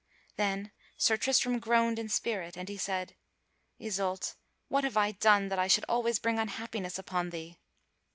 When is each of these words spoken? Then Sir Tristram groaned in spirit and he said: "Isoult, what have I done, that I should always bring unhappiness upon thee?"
Then 0.35 0.71
Sir 0.97 1.15
Tristram 1.15 1.59
groaned 1.59 1.99
in 1.99 2.09
spirit 2.09 2.57
and 2.57 2.67
he 2.67 2.75
said: 2.79 3.15
"Isoult, 3.77 4.33
what 4.67 4.83
have 4.83 4.97
I 4.97 5.11
done, 5.11 5.49
that 5.49 5.59
I 5.59 5.67
should 5.67 5.85
always 5.87 6.17
bring 6.17 6.39
unhappiness 6.39 6.97
upon 6.97 7.29
thee?" 7.29 7.59